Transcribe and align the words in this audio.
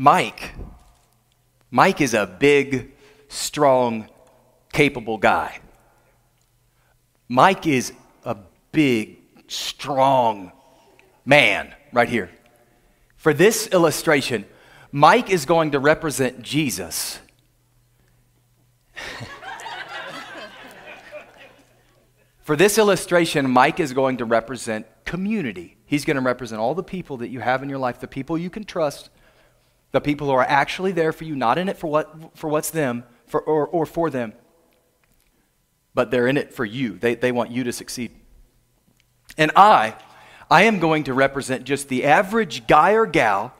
Mike, 0.00 0.54
Mike 1.72 2.00
is 2.00 2.14
a 2.14 2.24
big, 2.24 2.92
strong, 3.26 4.08
capable 4.72 5.18
guy. 5.18 5.58
Mike 7.28 7.66
is 7.66 7.92
a 8.24 8.36
big, 8.70 9.18
strong 9.48 10.52
man 11.24 11.74
right 11.92 12.08
here. 12.08 12.30
For 13.16 13.34
this 13.34 13.66
illustration, 13.66 14.44
Mike 14.92 15.30
is 15.30 15.44
going 15.44 15.72
to 15.72 15.80
represent 15.80 16.42
Jesus. 16.42 17.18
For 22.42 22.54
this 22.54 22.78
illustration, 22.78 23.50
Mike 23.50 23.80
is 23.80 23.92
going 23.92 24.18
to 24.18 24.24
represent 24.24 24.86
community. 25.04 25.76
He's 25.86 26.04
going 26.04 26.14
to 26.14 26.22
represent 26.22 26.60
all 26.60 26.76
the 26.76 26.84
people 26.84 27.16
that 27.16 27.30
you 27.30 27.40
have 27.40 27.64
in 27.64 27.68
your 27.68 27.80
life, 27.80 27.98
the 27.98 28.06
people 28.06 28.38
you 28.38 28.48
can 28.48 28.62
trust, 28.62 29.10
the 29.92 30.00
people 30.00 30.26
who 30.26 30.32
are 30.34 30.44
actually 30.44 30.92
there 30.92 31.12
for 31.12 31.24
you, 31.24 31.34
not 31.34 31.58
in 31.58 31.68
it 31.68 31.76
for, 31.76 31.86
what, 31.86 32.36
for 32.36 32.48
what's 32.48 32.70
them 32.70 33.04
for, 33.26 33.40
or, 33.40 33.66
or 33.66 33.86
for 33.86 34.10
them, 34.10 34.32
but 35.94 36.10
they're 36.10 36.28
in 36.28 36.36
it 36.36 36.52
for 36.52 36.64
you. 36.64 36.98
They, 36.98 37.14
they 37.14 37.32
want 37.32 37.50
you 37.50 37.64
to 37.64 37.72
succeed. 37.72 38.12
And 39.36 39.50
I, 39.56 39.94
I 40.50 40.62
am 40.62 40.78
going 40.78 41.04
to 41.04 41.14
represent 41.14 41.64
just 41.64 41.88
the 41.88 42.04
average 42.04 42.66
guy 42.66 42.92
or 42.92 43.06
gal 43.06 43.54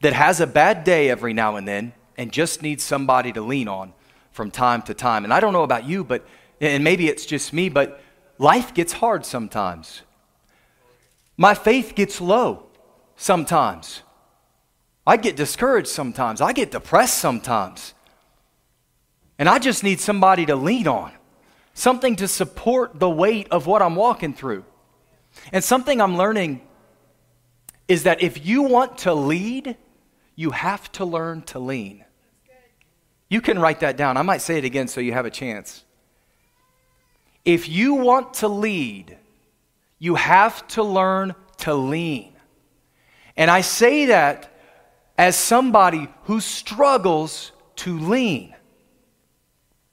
that 0.00 0.12
has 0.12 0.40
a 0.40 0.46
bad 0.46 0.84
day 0.84 1.08
every 1.08 1.32
now 1.32 1.56
and 1.56 1.66
then 1.66 1.92
and 2.16 2.32
just 2.32 2.62
needs 2.62 2.82
somebody 2.82 3.32
to 3.32 3.40
lean 3.40 3.68
on 3.68 3.92
from 4.32 4.50
time 4.50 4.82
to 4.82 4.94
time. 4.94 5.24
And 5.24 5.32
I 5.32 5.40
don't 5.40 5.52
know 5.52 5.62
about 5.62 5.86
you, 5.86 6.04
but, 6.04 6.26
and 6.60 6.84
maybe 6.84 7.08
it's 7.08 7.26
just 7.26 7.52
me, 7.52 7.68
but 7.68 8.00
life 8.38 8.74
gets 8.74 8.94
hard 8.94 9.24
sometimes. 9.24 10.02
My 11.36 11.54
faith 11.54 11.94
gets 11.94 12.20
low 12.20 12.66
sometimes. 13.16 14.02
I 15.06 15.16
get 15.16 15.36
discouraged 15.36 15.88
sometimes. 15.88 16.40
I 16.40 16.52
get 16.52 16.70
depressed 16.70 17.18
sometimes. 17.18 17.94
And 19.38 19.48
I 19.48 19.58
just 19.58 19.82
need 19.82 20.00
somebody 20.00 20.46
to 20.46 20.56
lean 20.56 20.86
on, 20.86 21.12
something 21.74 22.16
to 22.16 22.28
support 22.28 22.98
the 23.00 23.10
weight 23.10 23.48
of 23.50 23.66
what 23.66 23.82
I'm 23.82 23.96
walking 23.96 24.32
through. 24.32 24.64
And 25.52 25.62
something 25.62 26.00
I'm 26.00 26.16
learning 26.16 26.60
is 27.88 28.04
that 28.04 28.22
if 28.22 28.46
you 28.46 28.62
want 28.62 28.98
to 28.98 29.12
lead, 29.12 29.76
you 30.36 30.50
have 30.50 30.90
to 30.92 31.04
learn 31.04 31.42
to 31.42 31.58
lean. 31.58 32.04
You 33.28 33.40
can 33.40 33.58
write 33.58 33.80
that 33.80 33.96
down. 33.96 34.16
I 34.16 34.22
might 34.22 34.42
say 34.42 34.58
it 34.58 34.64
again 34.64 34.88
so 34.88 35.00
you 35.00 35.12
have 35.12 35.26
a 35.26 35.30
chance. 35.30 35.84
If 37.44 37.68
you 37.68 37.94
want 37.94 38.34
to 38.34 38.48
lead, 38.48 39.18
you 39.98 40.14
have 40.14 40.66
to 40.68 40.82
learn 40.82 41.34
to 41.58 41.74
lean. 41.74 42.32
And 43.36 43.50
I 43.50 43.60
say 43.60 44.06
that 44.06 44.53
as 45.16 45.36
somebody 45.36 46.08
who 46.24 46.40
struggles 46.40 47.52
to 47.76 47.98
lean. 47.98 48.54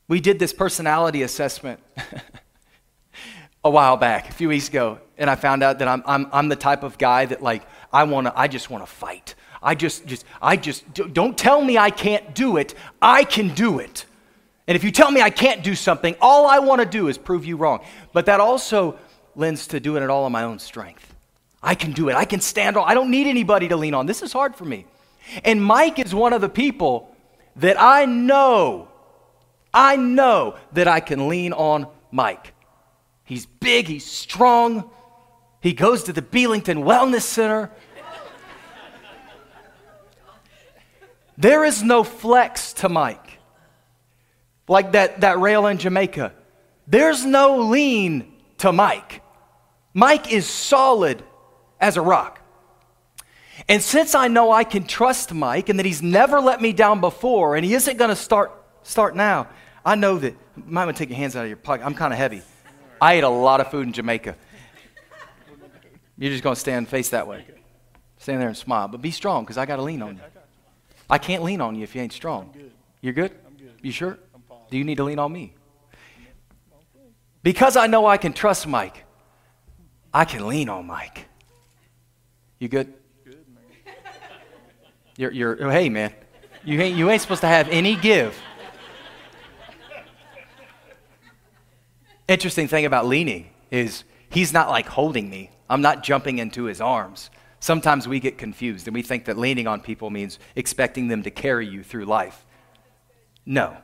We 0.08 0.20
did 0.20 0.40
this 0.40 0.54
personality 0.54 1.22
assessment 1.22 1.80
a 3.64 3.70
while 3.70 3.98
back, 3.98 4.30
a 4.30 4.34
few 4.34 4.50
weeks 4.50 4.68
ago, 4.68 5.00
and 5.18 5.30
I 5.30 5.36
found 5.36 5.64
out 5.64 5.80
that 5.80 5.88
I'm, 5.88 6.04
I'm, 6.06 6.28
I'm 6.34 6.50
the 6.50 6.56
type 6.56 6.84
of 6.84 6.98
guy 6.98 7.26
that, 7.26 7.42
like, 7.42 7.64
I, 7.94 8.04
wanna, 8.04 8.34
I 8.36 8.48
just 8.48 8.70
want 8.70 8.86
to 8.86 8.92
fight. 8.92 9.36
I 9.62 9.76
just, 9.76 10.06
just, 10.06 10.26
I 10.42 10.58
just, 10.58 10.84
don't 10.94 11.38
tell 11.38 11.62
me 11.62 11.78
I 11.78 11.92
can't 11.92 12.34
do 12.34 12.58
it. 12.58 12.74
I 13.02 13.24
can 13.24 13.54
do 13.54 13.80
it. 13.80 14.06
And 14.68 14.76
if 14.76 14.84
you 14.84 14.92
tell 14.92 15.12
me 15.12 15.22
I 15.22 15.30
can't 15.30 15.64
do 15.64 15.76
something, 15.76 16.16
all 16.20 16.48
I 16.48 16.60
want 16.60 16.82
to 16.82 16.88
do 16.88 17.08
is 17.08 17.18
prove 17.18 17.46
you 17.46 17.58
wrong. 17.58 17.84
But 18.14 18.26
that 18.26 18.40
also 18.40 18.98
lends 19.36 19.68
to 19.68 19.80
doing 19.80 20.02
it 20.02 20.10
all 20.10 20.24
on 20.24 20.32
my 20.32 20.44
own 20.44 20.60
strength. 20.60 21.14
I 21.62 21.76
can 21.76 21.92
do 21.92 22.10
it. 22.10 22.16
I 22.16 22.26
can 22.26 22.42
stand 22.42 22.78
on. 22.78 22.90
I 22.90 22.94
don't 22.94 23.12
need 23.12 23.28
anybody 23.28 23.68
to 23.68 23.76
lean 23.76 23.94
on. 23.94 24.06
This 24.08 24.24
is 24.24 24.34
hard 24.34 24.56
for 24.56 24.66
me. 24.66 24.86
And 25.44 25.64
Mike 25.64 26.00
is 26.00 26.14
one 26.14 26.34
of 26.34 26.42
the 26.42 26.50
people 26.50 27.16
that 27.58 27.80
I 27.80 28.06
know, 28.06 28.88
I 29.74 29.96
know 29.96 30.58
that 30.74 30.88
I 30.88 31.00
can 31.00 31.28
lean 31.28 31.54
on 31.54 31.88
Mike. 32.12 32.54
He's 33.24 33.46
big, 33.46 33.88
he's 33.88 34.06
strong. 34.06 34.90
He 35.62 35.74
goes 35.74 36.04
to 36.04 36.14
the 36.14 36.22
Belington 36.22 36.84
Wellness 36.84 37.22
Center. 37.22 37.72
There 41.38 41.64
is 41.64 41.82
no 41.82 42.04
flex 42.04 42.74
to 42.74 42.90
Mike. 42.90 43.40
Like 44.68 44.92
that, 44.92 45.22
that 45.22 45.40
rail 45.40 45.68
in 45.68 45.78
Jamaica. 45.78 46.34
There's 46.88 47.26
no 47.26 47.68
lean 47.68 48.34
to 48.60 48.72
Mike. 48.72 49.24
Mike 49.94 50.32
is 50.32 50.46
solid 50.46 51.24
as 51.80 51.98
a 51.98 52.02
rock. 52.02 52.41
And 53.68 53.82
since 53.82 54.16
I 54.16 54.28
know 54.28 54.52
I 54.52 54.64
can 54.64 54.84
trust 54.84 55.34
Mike 55.34 55.70
and 55.70 55.80
that 55.80 55.86
he's 55.86 56.02
never 56.02 56.40
let 56.40 56.62
me 56.62 56.74
down 56.74 57.00
before 57.00 57.56
and 57.56 57.66
he 57.66 57.74
isn't 57.74 57.98
going 57.98 58.10
to 58.10 58.16
start, 58.16 58.52
start 58.84 59.16
now, 59.16 59.48
I 59.86 59.96
know 59.96 60.18
that. 60.20 60.36
Might 60.66 60.86
want 60.86 60.98
to 60.98 61.04
take 61.04 61.10
your 61.10 61.18
hands 61.18 61.36
out 61.36 61.44
of 61.44 61.48
your 61.48 61.58
pocket. 61.58 61.86
I'm 61.86 61.94
kind 61.94 62.12
of 62.14 62.20
heavy. 62.20 62.42
I 63.00 63.14
ate 63.14 63.24
a 63.24 63.30
lot 63.30 63.62
of 63.62 63.72
food 63.72 63.88
in 63.88 63.94
Jamaica. 63.94 64.36
You're 66.18 66.32
just 66.32 66.44
going 66.44 66.56
to 66.56 66.60
stand 66.60 66.88
face 66.88 67.10
that 67.10 67.28
way. 67.28 67.46
Stand 68.18 68.42
there 68.42 68.50
and 68.50 68.58
smile. 68.58 68.88
But 68.88 69.02
be 69.02 69.12
strong 69.12 69.44
because 69.44 69.58
I 69.58 69.66
got 69.66 69.78
to 69.78 69.82
lean 69.82 70.02
on 70.02 70.16
you. 70.16 70.22
I 71.10 71.18
can't 71.18 71.42
lean 71.44 71.62
on 71.62 71.76
you 71.76 71.84
if 71.84 71.96
you 71.96 72.02
ain't 72.02 72.14
strong. 72.14 72.54
You're 73.02 73.14
good? 73.14 73.32
You 73.82 73.92
sure? 73.92 74.20
Do 74.70 74.78
you 74.78 74.84
need 74.84 74.98
to 74.98 75.04
lean 75.04 75.20
on 75.20 75.32
me? 75.32 75.56
Because 77.44 77.76
I 77.76 77.88
know 77.88 78.06
I 78.06 78.18
can 78.18 78.34
trust 78.34 78.68
Mike, 78.68 79.04
I 80.14 80.26
can 80.26 80.48
lean 80.48 80.70
on 80.70 80.86
Mike. 80.86 81.28
You 82.60 82.68
good? 82.68 82.94
You're, 85.22 85.32
you're, 85.32 85.66
oh, 85.68 85.70
hey, 85.70 85.88
man, 85.88 86.12
you 86.64 86.82
ain't, 86.82 86.98
you 86.98 87.12
ain't 87.12 87.22
supposed 87.22 87.42
to 87.42 87.48
have 87.48 87.70
any 87.70 87.96
give. 87.96 88.36
Interesting 92.28 92.68
thing 92.68 92.86
about 92.86 93.06
leaning 93.06 93.52
is 93.70 94.04
he's 94.32 94.52
not 94.52 94.70
like 94.70 94.88
holding 94.88 95.30
me. 95.30 95.52
I'm 95.70 95.84
not 95.84 96.02
jumping 96.02 96.40
into 96.40 96.64
his 96.64 96.82
arms. 96.82 97.30
Sometimes 97.60 98.08
we 98.08 98.20
get 98.20 98.40
confused 98.40 98.88
and 98.88 98.96
we 98.96 99.04
think 99.04 99.26
that 99.26 99.38
leaning 99.38 99.68
on 99.68 99.80
people 99.80 100.10
means 100.10 100.40
expecting 100.56 101.08
them 101.08 101.22
to 101.22 101.30
carry 101.30 101.68
you 101.68 101.84
through 101.84 102.06
life. 102.06 102.44
No. 103.46 103.78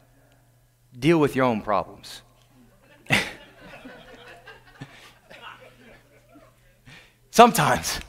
Deal 0.97 1.19
with 1.19 1.35
your 1.35 1.45
own 1.45 1.61
problems. 1.61 2.23
Sometimes 7.29 7.99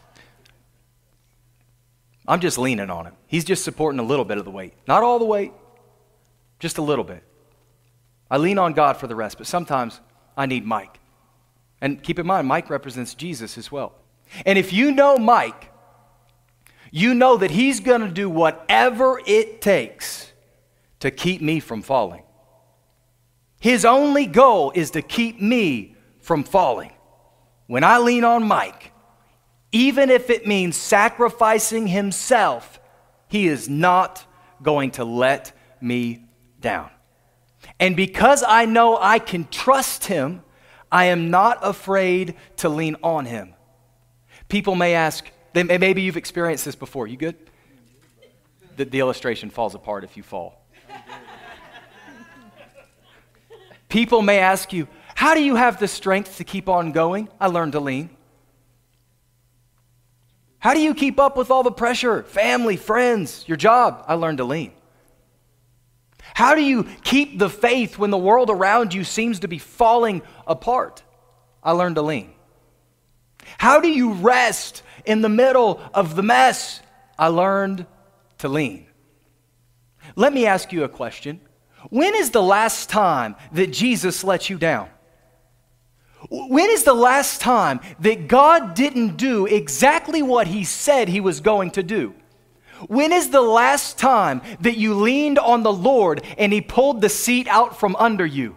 I'm 2.28 2.40
just 2.40 2.58
leaning 2.58 2.90
on 2.90 3.06
him. 3.06 3.14
He's 3.26 3.44
just 3.44 3.64
supporting 3.64 3.98
a 3.98 4.02
little 4.02 4.26
bit 4.26 4.36
of 4.36 4.44
the 4.44 4.50
weight. 4.50 4.74
Not 4.86 5.02
all 5.02 5.18
the 5.18 5.24
weight, 5.24 5.52
just 6.60 6.76
a 6.76 6.82
little 6.82 7.04
bit. 7.04 7.24
I 8.30 8.36
lean 8.36 8.58
on 8.58 8.74
God 8.74 8.98
for 8.98 9.06
the 9.06 9.16
rest, 9.16 9.38
but 9.38 9.46
sometimes 9.46 10.00
I 10.36 10.44
need 10.44 10.66
Mike. 10.66 11.00
And 11.80 12.02
keep 12.02 12.18
in 12.18 12.26
mind, 12.26 12.46
Mike 12.46 12.68
represents 12.68 13.14
Jesus 13.14 13.56
as 13.56 13.72
well. 13.72 13.94
And 14.44 14.58
if 14.58 14.74
you 14.74 14.92
know 14.92 15.16
Mike, 15.16 15.72
you 16.90 17.14
know 17.14 17.38
that 17.38 17.50
he's 17.50 17.80
going 17.80 18.02
to 18.02 18.08
do 18.08 18.28
whatever 18.28 19.20
it 19.26 19.62
takes 19.62 20.32
to 21.00 21.10
keep 21.10 21.40
me 21.40 21.60
from 21.60 21.80
falling. 21.80 22.24
His 23.58 23.86
only 23.86 24.26
goal 24.26 24.72
is 24.74 24.90
to 24.90 25.02
keep 25.02 25.40
me 25.40 25.96
from 26.20 26.44
falling. 26.44 26.92
When 27.66 27.84
I 27.84 27.98
lean 27.98 28.24
on 28.24 28.46
Mike, 28.46 28.92
even 29.72 30.10
if 30.10 30.30
it 30.30 30.46
means 30.46 30.76
sacrificing 30.76 31.86
himself, 31.86 32.80
he 33.28 33.48
is 33.48 33.68
not 33.68 34.24
going 34.62 34.92
to 34.92 35.04
let 35.04 35.52
me 35.80 36.24
down. 36.60 36.90
And 37.78 37.96
because 37.96 38.42
I 38.46 38.64
know 38.64 38.98
I 39.00 39.18
can 39.18 39.46
trust 39.50 40.06
him, 40.06 40.42
I 40.90 41.06
am 41.06 41.30
not 41.30 41.58
afraid 41.62 42.34
to 42.58 42.68
lean 42.68 42.96
on 43.02 43.26
him. 43.26 43.54
People 44.48 44.74
may 44.74 44.94
ask, 44.94 45.30
maybe 45.54 46.02
you've 46.02 46.16
experienced 46.16 46.64
this 46.64 46.74
before. 46.74 47.06
You 47.06 47.18
good? 47.18 47.36
The, 48.76 48.86
the 48.86 49.00
illustration 49.00 49.50
falls 49.50 49.74
apart 49.74 50.04
if 50.04 50.16
you 50.16 50.22
fall. 50.22 50.64
People 53.88 54.22
may 54.22 54.38
ask 54.38 54.72
you, 54.72 54.86
How 55.14 55.34
do 55.34 55.42
you 55.42 55.56
have 55.56 55.80
the 55.80 55.88
strength 55.88 56.36
to 56.38 56.44
keep 56.44 56.68
on 56.68 56.92
going? 56.92 57.28
I 57.40 57.48
learned 57.48 57.72
to 57.72 57.80
lean. 57.80 58.10
How 60.58 60.74
do 60.74 60.80
you 60.80 60.94
keep 60.94 61.20
up 61.20 61.36
with 61.36 61.50
all 61.50 61.62
the 61.62 61.70
pressure? 61.70 62.24
Family, 62.24 62.76
friends, 62.76 63.44
your 63.46 63.56
job. 63.56 64.04
I 64.08 64.14
learned 64.14 64.38
to 64.38 64.44
lean. 64.44 64.72
How 66.34 66.54
do 66.54 66.62
you 66.62 66.84
keep 67.02 67.38
the 67.38 67.48
faith 67.48 67.98
when 67.98 68.10
the 68.10 68.18
world 68.18 68.50
around 68.50 68.92
you 68.92 69.04
seems 69.04 69.40
to 69.40 69.48
be 69.48 69.58
falling 69.58 70.22
apart? 70.46 71.02
I 71.62 71.72
learned 71.72 71.96
to 71.96 72.02
lean. 72.02 72.32
How 73.56 73.80
do 73.80 73.88
you 73.88 74.12
rest 74.12 74.82
in 75.04 75.20
the 75.22 75.28
middle 75.28 75.80
of 75.94 76.16
the 76.16 76.22
mess? 76.22 76.80
I 77.18 77.28
learned 77.28 77.86
to 78.38 78.48
lean. 78.48 78.86
Let 80.16 80.32
me 80.32 80.46
ask 80.46 80.72
you 80.72 80.84
a 80.84 80.88
question. 80.88 81.40
When 81.90 82.14
is 82.14 82.30
the 82.30 82.42
last 82.42 82.90
time 82.90 83.36
that 83.52 83.72
Jesus 83.72 84.24
let 84.24 84.50
you 84.50 84.58
down? 84.58 84.88
When 86.30 86.68
is 86.70 86.84
the 86.84 86.94
last 86.94 87.40
time 87.40 87.80
that 88.00 88.28
God 88.28 88.74
didn't 88.74 89.16
do 89.16 89.46
exactly 89.46 90.22
what 90.22 90.48
He 90.48 90.64
said 90.64 91.08
He 91.08 91.20
was 91.20 91.40
going 91.40 91.70
to 91.72 91.82
do? 91.82 92.14
When 92.86 93.12
is 93.12 93.30
the 93.30 93.40
last 93.40 93.98
time 93.98 94.42
that 94.60 94.76
you 94.76 94.94
leaned 94.94 95.38
on 95.38 95.62
the 95.62 95.72
Lord 95.72 96.22
and 96.36 96.52
He 96.52 96.60
pulled 96.60 97.00
the 97.00 97.08
seat 97.08 97.48
out 97.48 97.78
from 97.78 97.96
under 97.96 98.26
you? 98.26 98.56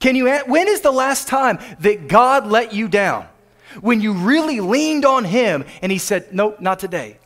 Can 0.00 0.14
you, 0.14 0.30
when 0.46 0.68
is 0.68 0.80
the 0.80 0.92
last 0.92 1.26
time 1.26 1.58
that 1.80 2.08
God 2.08 2.46
let 2.46 2.72
you 2.72 2.88
down? 2.88 3.26
When 3.80 4.00
you 4.00 4.12
really 4.12 4.60
leaned 4.60 5.04
on 5.04 5.24
Him 5.24 5.64
and 5.82 5.90
He 5.90 5.98
said, 5.98 6.32
Nope, 6.32 6.60
not 6.60 6.78
today. 6.78 7.18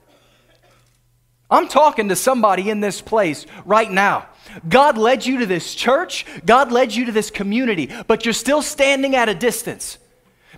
I'm 1.52 1.69
talking 1.69 2.08
to 2.08 2.16
somebody 2.16 2.70
in 2.70 2.81
this 2.81 3.02
place 3.02 3.46
right 3.66 3.90
now. 3.90 4.26
God 4.69 4.96
led 4.96 5.25
you 5.26 5.40
to 5.40 5.46
this 5.46 5.75
church, 5.75 6.26
God 6.44 6.72
led 6.72 6.94
you 6.94 7.04
to 7.04 7.12
this 7.12 7.31
community, 7.31 7.90
but 8.06 8.25
you're 8.25 8.34
still 8.34 8.62
standing 8.62 9.14
at 9.14 9.28
a 9.28 9.34
distance 9.34 9.99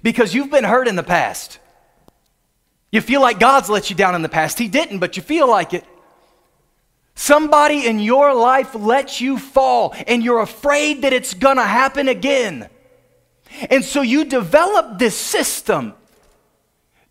because 0.02 0.35
you've 0.35 0.50
been 0.50 0.64
hurt 0.64 0.88
in 0.88 0.96
the 0.96 1.02
past. 1.02 1.58
You 2.93 3.00
feel 3.00 3.20
like 3.20 3.41
God's 3.41 3.69
let 3.69 3.91
you 3.91 3.96
down 3.96 4.14
in 4.14 4.23
the 4.23 4.29
past. 4.29 4.56
He 4.58 4.69
didn't, 4.69 5.00
but 5.00 5.17
you 5.17 5.23
feel 5.23 5.50
like 5.50 5.75
it. 5.75 5.85
Somebody 7.17 7.87
in 7.87 7.99
your 7.99 8.32
life 8.35 8.75
lets 8.75 9.20
you 9.20 9.38
fall, 9.38 9.94
and 10.06 10.23
you're 10.23 10.41
afraid 10.41 11.02
that 11.02 11.12
it's 11.12 11.35
gonna 11.35 11.67
happen 11.67 12.06
again. 12.08 12.69
And 13.70 13.85
so 13.85 14.02
you 14.02 14.25
develop 14.25 14.99
this 14.99 15.17
system, 15.17 15.94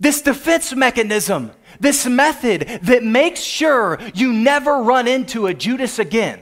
this 0.04 0.22
defense 0.22 0.76
mechanism, 0.76 1.52
this 1.80 2.06
method 2.06 2.80
that 2.84 3.04
makes 3.04 3.40
sure 3.42 4.00
you 4.14 4.32
never 4.32 4.84
run 4.84 5.08
into 5.08 5.48
a 5.48 5.54
Judas 5.54 5.98
again. 5.98 6.40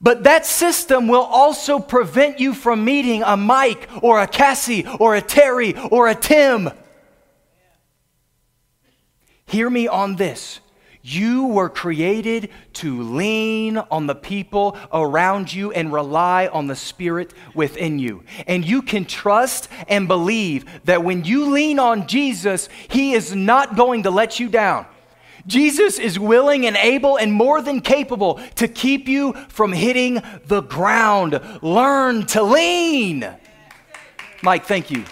But 0.00 0.22
that 0.22 0.46
system 0.46 1.08
will 1.08 1.20
also 1.20 1.78
prevent 1.78 2.40
you 2.40 2.54
from 2.54 2.86
meeting 2.86 3.22
a 3.22 3.36
Mike 3.36 3.86
or 4.02 4.22
a 4.22 4.26
Cassie 4.26 4.86
or 4.98 5.14
a 5.14 5.20
Terry 5.20 5.76
or 5.90 6.08
a 6.08 6.14
Tim 6.14 6.70
Hear 9.50 9.68
me 9.68 9.88
on 9.88 10.14
this. 10.14 10.60
You 11.02 11.46
were 11.46 11.70
created 11.70 12.50
to 12.74 13.02
lean 13.02 13.78
on 13.78 14.06
the 14.06 14.14
people 14.14 14.76
around 14.92 15.52
you 15.52 15.72
and 15.72 15.92
rely 15.92 16.46
on 16.48 16.66
the 16.66 16.76
Spirit 16.76 17.32
within 17.54 17.98
you. 17.98 18.22
And 18.46 18.64
you 18.64 18.82
can 18.82 19.06
trust 19.06 19.68
and 19.88 20.06
believe 20.06 20.66
that 20.84 21.02
when 21.02 21.24
you 21.24 21.50
lean 21.50 21.78
on 21.78 22.06
Jesus, 22.06 22.68
He 22.88 23.14
is 23.14 23.34
not 23.34 23.76
going 23.76 24.02
to 24.02 24.10
let 24.10 24.38
you 24.38 24.48
down. 24.48 24.86
Jesus 25.46 25.98
is 25.98 26.18
willing 26.18 26.66
and 26.66 26.76
able 26.76 27.16
and 27.16 27.32
more 27.32 27.62
than 27.62 27.80
capable 27.80 28.38
to 28.56 28.68
keep 28.68 29.08
you 29.08 29.32
from 29.48 29.72
hitting 29.72 30.22
the 30.46 30.60
ground. 30.60 31.40
Learn 31.62 32.26
to 32.26 32.42
lean. 32.42 33.26
Mike, 34.42 34.66
thank 34.66 34.90
you. 34.90 35.04